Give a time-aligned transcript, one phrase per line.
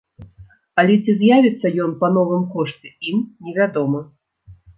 [0.83, 3.99] Але ці з'явіцца ён па новым кошце ім не вядома.